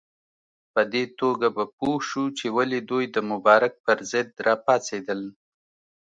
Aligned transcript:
په 0.73 0.81
دې 0.93 1.03
توګه 1.19 1.47
به 1.55 1.63
پوه 1.77 1.99
شو 2.09 2.23
چې 2.37 2.45
ولې 2.57 2.79
دوی 2.89 3.05
د 3.15 3.17
مبارک 3.31 3.73
پر 3.85 3.97
ضد 4.11 4.29
راپاڅېدل. 4.47 5.21